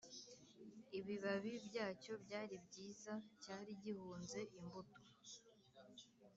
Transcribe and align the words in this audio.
Ibibabi 0.97 1.53
byacyo 1.67 2.13
byari 2.23 2.55
byiza 2.65 3.13
cyari 3.41 3.71
gihunze 3.83 4.39
imbuto 4.59 4.99